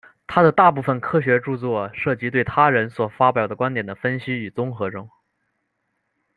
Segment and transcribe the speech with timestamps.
[0.25, 5.07] 他的大部分科学着作涉及对他人所发表观点的分析与综合中。